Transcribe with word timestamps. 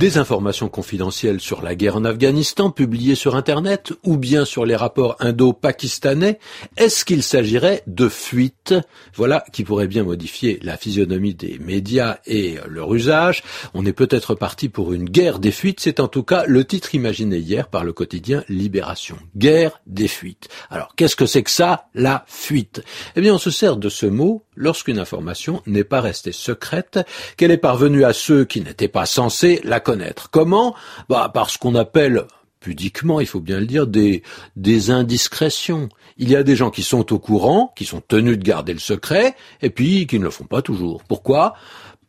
Des 0.00 0.16
informations 0.16 0.70
confidentielles 0.70 1.40
sur 1.40 1.60
la 1.60 1.74
guerre 1.74 1.96
en 1.96 2.06
Afghanistan 2.06 2.70
publiées 2.70 3.14
sur 3.14 3.36
Internet 3.36 3.92
ou 4.02 4.16
bien 4.16 4.46
sur 4.46 4.64
les 4.64 4.74
rapports 4.74 5.14
indo-pakistanais, 5.20 6.38
est-ce 6.78 7.04
qu'il 7.04 7.22
s'agirait 7.22 7.82
de 7.86 8.08
fuites 8.08 8.74
Voilà 9.14 9.44
qui 9.52 9.62
pourrait 9.62 9.88
bien 9.88 10.04
modifier 10.04 10.58
la 10.62 10.78
physionomie 10.78 11.34
des 11.34 11.58
médias 11.58 12.16
et 12.24 12.56
leur 12.66 12.94
usage. 12.94 13.42
On 13.74 13.84
est 13.84 13.92
peut-être 13.92 14.34
parti 14.34 14.70
pour 14.70 14.94
une 14.94 15.04
guerre 15.04 15.38
des 15.38 15.52
fuites, 15.52 15.80
c'est 15.80 16.00
en 16.00 16.08
tout 16.08 16.22
cas 16.22 16.44
le 16.46 16.64
titre 16.64 16.94
imaginé 16.94 17.36
hier 17.36 17.68
par 17.68 17.84
le 17.84 17.92
quotidien 17.92 18.42
Libération. 18.48 19.18
Guerre 19.36 19.82
des 19.86 20.08
fuites. 20.08 20.48
Alors 20.70 20.94
qu'est-ce 20.96 21.14
que 21.14 21.26
c'est 21.26 21.42
que 21.42 21.50
ça, 21.50 21.88
la 21.92 22.24
fuite? 22.26 22.82
Eh 23.16 23.20
bien 23.20 23.34
on 23.34 23.38
se 23.38 23.50
sert 23.50 23.76
de 23.76 23.90
ce 23.90 24.06
mot 24.06 24.46
lorsqu'une 24.60 24.98
information 24.98 25.62
n'est 25.66 25.84
pas 25.84 26.00
restée 26.00 26.32
secrète, 26.32 27.00
qu'elle 27.36 27.50
est 27.50 27.56
parvenue 27.56 28.04
à 28.04 28.12
ceux 28.12 28.44
qui 28.44 28.60
n'étaient 28.60 28.88
pas 28.88 29.06
censés 29.06 29.60
la 29.64 29.80
connaître. 29.80 30.30
Comment? 30.30 30.76
Bah 31.08 31.30
par 31.32 31.50
ce 31.50 31.58
qu'on 31.58 31.74
appelle 31.74 32.26
pudiquement, 32.60 33.20
il 33.20 33.26
faut 33.26 33.40
bien 33.40 33.58
le 33.58 33.66
dire, 33.66 33.86
des, 33.86 34.22
des 34.54 34.90
indiscrétions. 34.90 35.88
Il 36.18 36.28
y 36.28 36.36
a 36.36 36.42
des 36.42 36.56
gens 36.56 36.70
qui 36.70 36.82
sont 36.82 37.10
au 37.12 37.18
courant, 37.18 37.72
qui 37.74 37.86
sont 37.86 38.02
tenus 38.06 38.38
de 38.38 38.44
garder 38.44 38.74
le 38.74 38.78
secret, 38.78 39.34
et 39.62 39.70
puis 39.70 40.06
qui 40.06 40.18
ne 40.18 40.24
le 40.24 40.30
font 40.30 40.44
pas 40.44 40.60
toujours. 40.60 41.02
Pourquoi? 41.04 41.54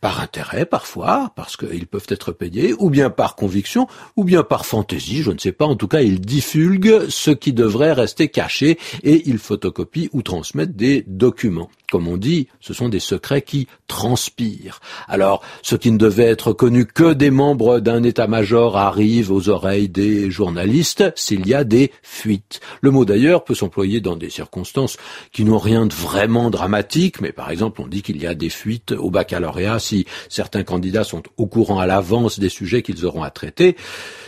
Par 0.00 0.20
intérêt 0.20 0.64
parfois, 0.64 1.32
parce 1.36 1.56
qu'ils 1.56 1.86
peuvent 1.86 2.06
être 2.08 2.32
payés, 2.32 2.74
ou 2.78 2.90
bien 2.90 3.10
par 3.10 3.36
conviction, 3.36 3.86
ou 4.16 4.24
bien 4.24 4.42
par 4.42 4.66
fantaisie, 4.66 5.22
je 5.22 5.30
ne 5.30 5.38
sais 5.38 5.52
pas. 5.52 5.66
En 5.66 5.76
tout 5.76 5.88
cas, 5.88 6.00
ils 6.00 6.20
diffulguent 6.20 7.08
ce 7.08 7.30
qui 7.30 7.52
devrait 7.52 7.92
rester 7.92 8.28
caché 8.28 8.78
et 9.02 9.28
ils 9.28 9.38
photocopient 9.38 10.08
ou 10.12 10.22
transmettent 10.22 10.76
des 10.76 11.04
documents. 11.06 11.70
Comme 11.90 12.06
on 12.06 12.16
dit, 12.16 12.46
ce 12.60 12.72
sont 12.72 12.88
des 12.88 13.00
secrets 13.00 13.42
qui 13.42 13.66
transpirent. 13.88 14.80
Alors, 15.08 15.42
ce 15.62 15.74
qui 15.74 15.90
ne 15.90 15.98
devait 15.98 16.24
être 16.24 16.52
connu 16.52 16.86
que 16.86 17.12
des 17.14 17.32
membres 17.32 17.80
d'un 17.80 18.04
état-major 18.04 18.76
arrive 18.76 19.32
aux 19.32 19.48
oreilles 19.48 19.88
des 19.88 20.30
journalistes 20.30 21.12
s'il 21.16 21.48
y 21.48 21.54
a 21.54 21.64
des 21.64 21.90
fuites. 22.02 22.60
Le 22.80 22.92
mot 22.92 23.04
d'ailleurs 23.04 23.42
peut 23.42 23.56
s'employer 23.56 24.00
dans 24.00 24.14
des 24.14 24.30
circonstances 24.30 24.98
qui 25.32 25.44
n'ont 25.44 25.58
rien 25.58 25.84
de 25.86 25.92
vraiment 25.92 26.50
dramatique, 26.50 27.20
mais 27.20 27.32
par 27.32 27.50
exemple, 27.50 27.82
on 27.82 27.88
dit 27.88 28.02
qu'il 28.02 28.22
y 28.22 28.26
a 28.26 28.36
des 28.36 28.50
fuites 28.50 28.92
au 28.92 29.10
baccalauréat 29.10 29.80
si 29.90 30.06
certains 30.28 30.62
candidats 30.62 31.04
sont 31.04 31.22
au 31.36 31.46
courant 31.46 31.80
à 31.80 31.86
l'avance 31.86 32.38
des 32.38 32.48
sujets 32.48 32.82
qu'ils 32.82 33.04
auront 33.04 33.22
à 33.22 33.30
traiter. 33.30 33.76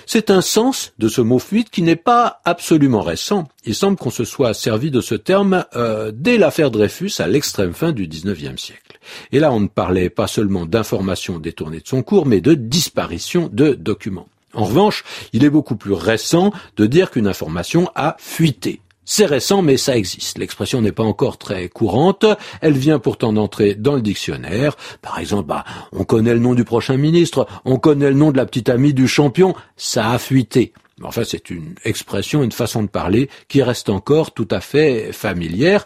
C'est 0.06 0.30
un 0.30 0.41
sens 0.41 0.92
de 0.98 1.08
ce 1.08 1.20
mot 1.20 1.38
fuite 1.38 1.70
qui 1.70 1.82
n'est 1.82 1.96
pas 1.96 2.41
absolument 2.44 3.02
récent. 3.02 3.48
Il 3.64 3.74
semble 3.74 3.96
qu'on 3.96 4.10
se 4.10 4.24
soit 4.24 4.54
servi 4.54 4.91
de 4.91 5.00
ce 5.00 5.14
terme 5.14 5.64
euh, 5.77 6.10
dès 6.12 6.38
l'affaire 6.38 6.70
Dreyfus 6.70 7.12
à 7.20 7.28
l'extrême 7.28 7.72
fin 7.72 7.92
du 7.92 8.08
XIXe 8.08 8.60
siècle. 8.60 8.98
Et 9.30 9.38
là, 9.38 9.52
on 9.52 9.60
ne 9.60 9.69
parlait 9.69 10.10
pas 10.10 10.27
seulement 10.27 10.66
d'informations 10.66 11.38
détournées 11.38 11.80
de 11.80 11.88
son 11.88 12.02
cours, 12.02 12.26
mais 12.26 12.41
de 12.41 12.54
disparition 12.54 13.48
de 13.52 13.74
documents. 13.74 14.28
En 14.54 14.64
revanche, 14.64 15.04
il 15.32 15.44
est 15.44 15.50
beaucoup 15.50 15.76
plus 15.76 15.94
récent 15.94 16.52
de 16.76 16.86
dire 16.86 17.10
qu'une 17.10 17.26
information 17.26 17.91
a 17.94 18.16
fuité. 18.19 18.80
C'est 19.05 19.27
récent, 19.27 19.62
mais 19.62 19.77
ça 19.77 19.97
existe. 19.97 20.39
L'expression 20.39 20.81
n'est 20.81 20.92
pas 20.92 21.03
encore 21.03 21.36
très 21.36 21.69
courante. 21.69 22.25
Elle 22.61 22.75
vient 22.75 22.98
pourtant 22.98 23.33
d'entrer 23.33 23.75
dans 23.75 23.94
le 23.94 24.03
dictionnaire. 24.03 24.77
Par 25.00 25.19
exemple, 25.19 25.48
bah, 25.48 25.64
on 25.92 26.05
connaît 26.05 26.34
le 26.34 26.39
nom 26.39 26.55
du 26.55 26.64
prochain 26.64 26.97
ministre, 26.97 27.47
on 27.64 27.78
connaît 27.78 28.11
le 28.11 28.17
nom 28.17 28.31
de 28.31 28.36
la 28.36 28.47
petite 28.47 28.69
amie 28.69 28.94
du 28.94 29.09
champion. 29.09 29.55
Ça 29.77 30.12
a 30.12 30.19
fuité. 30.19 30.72
Enfin, 31.03 31.25
c'est 31.25 31.50
une 31.50 31.75
expression, 31.84 32.42
une 32.44 32.53
façon 32.53 32.83
de 32.83 32.89
parler 32.89 33.28
qui 33.48 33.62
reste 33.62 33.89
encore 33.89 34.33
tout 34.33 34.48
à 34.50 34.61
fait 34.61 35.12
familière. 35.12 35.84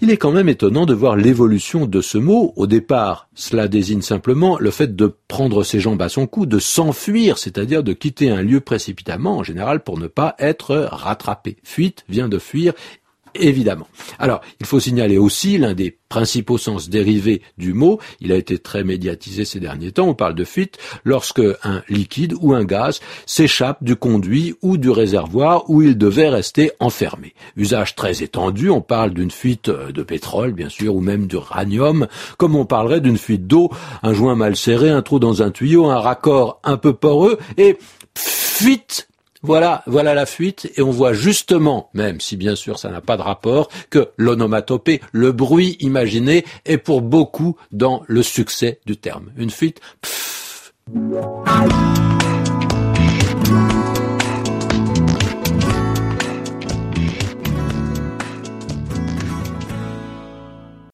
Il 0.00 0.10
est 0.10 0.16
quand 0.16 0.30
même 0.30 0.48
étonnant 0.48 0.86
de 0.86 0.94
voir 0.94 1.16
l'évolution 1.16 1.84
de 1.84 2.00
ce 2.00 2.18
mot. 2.18 2.52
Au 2.54 2.68
départ, 2.68 3.28
cela 3.34 3.66
désigne 3.66 4.00
simplement 4.00 4.56
le 4.56 4.70
fait 4.70 4.94
de 4.94 5.12
prendre 5.26 5.64
ses 5.64 5.80
jambes 5.80 6.00
à 6.00 6.08
son 6.08 6.28
cou, 6.28 6.46
de 6.46 6.60
s'enfuir, 6.60 7.36
c'est-à-dire 7.36 7.82
de 7.82 7.92
quitter 7.92 8.30
un 8.30 8.40
lieu 8.40 8.60
précipitamment, 8.60 9.38
en 9.38 9.42
général 9.42 9.82
pour 9.82 9.98
ne 9.98 10.06
pas 10.06 10.36
être 10.38 10.88
rattrapé. 10.92 11.56
Fuite 11.64 12.04
vient 12.08 12.28
de 12.28 12.38
fuir 12.38 12.74
évidemment. 13.38 13.88
Alors, 14.18 14.40
il 14.60 14.66
faut 14.66 14.80
signaler 14.80 15.18
aussi 15.18 15.58
l'un 15.58 15.74
des 15.74 15.96
principaux 16.08 16.58
sens 16.58 16.88
dérivés 16.88 17.42
du 17.58 17.74
mot, 17.74 18.00
il 18.20 18.32
a 18.32 18.36
été 18.36 18.58
très 18.58 18.84
médiatisé 18.84 19.44
ces 19.44 19.60
derniers 19.60 19.92
temps, 19.92 20.08
on 20.08 20.14
parle 20.14 20.34
de 20.34 20.44
fuite, 20.44 20.78
lorsque 21.04 21.42
un 21.62 21.82
liquide 21.88 22.34
ou 22.40 22.54
un 22.54 22.64
gaz 22.64 23.00
s'échappe 23.26 23.84
du 23.84 23.96
conduit 23.96 24.54
ou 24.62 24.78
du 24.78 24.90
réservoir 24.90 25.68
où 25.68 25.82
il 25.82 25.98
devait 25.98 26.28
rester 26.28 26.72
enfermé. 26.80 27.34
Usage 27.56 27.94
très 27.94 28.22
étendu, 28.22 28.70
on 28.70 28.80
parle 28.80 29.12
d'une 29.12 29.30
fuite 29.30 29.70
de 29.70 30.02
pétrole, 30.02 30.52
bien 30.52 30.68
sûr, 30.68 30.94
ou 30.94 31.00
même 31.00 31.26
d'uranium, 31.26 32.06
comme 32.38 32.56
on 32.56 32.64
parlerait 32.64 33.00
d'une 33.00 33.18
fuite 33.18 33.46
d'eau, 33.46 33.70
un 34.02 34.14
joint 34.14 34.34
mal 34.34 34.56
serré, 34.56 34.90
un 34.90 35.02
trou 35.02 35.18
dans 35.18 35.42
un 35.42 35.50
tuyau, 35.50 35.86
un 35.86 36.00
raccord 36.00 36.60
un 36.64 36.76
peu 36.76 36.94
poreux, 36.94 37.38
et 37.56 37.78
fuite 38.14 39.07
voilà, 39.42 39.82
voilà 39.86 40.14
la 40.14 40.26
fuite, 40.26 40.70
et 40.76 40.82
on 40.82 40.90
voit 40.90 41.12
justement, 41.12 41.90
même 41.94 42.20
si 42.20 42.36
bien 42.36 42.56
sûr 42.56 42.78
ça 42.78 42.90
n'a 42.90 43.00
pas 43.00 43.16
de 43.16 43.22
rapport, 43.22 43.68
que 43.90 44.08
l'onomatopée, 44.16 45.00
le 45.12 45.32
bruit 45.32 45.76
imaginé, 45.80 46.44
est 46.64 46.78
pour 46.78 47.02
beaucoup 47.02 47.56
dans 47.72 48.02
le 48.06 48.22
succès 48.22 48.80
du 48.86 48.96
terme. 48.96 49.30
Une 49.36 49.50
fuite, 49.50 49.80
pfff. 50.00 50.72